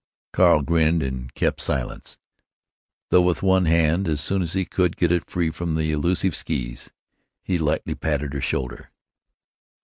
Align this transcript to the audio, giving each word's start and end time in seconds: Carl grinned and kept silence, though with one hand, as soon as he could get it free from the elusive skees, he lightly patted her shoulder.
Carl 0.33 0.63
grinned 0.63 1.03
and 1.03 1.31
kept 1.35 1.61
silence, 1.61 2.17
though 3.11 3.21
with 3.21 3.43
one 3.43 3.65
hand, 3.65 4.07
as 4.07 4.19
soon 4.19 4.41
as 4.41 4.53
he 4.53 4.65
could 4.65 4.97
get 4.97 5.11
it 5.11 5.29
free 5.29 5.51
from 5.51 5.75
the 5.75 5.91
elusive 5.91 6.35
skees, 6.35 6.89
he 7.43 7.59
lightly 7.59 7.93
patted 7.93 8.33
her 8.33 8.41
shoulder. 8.41 8.89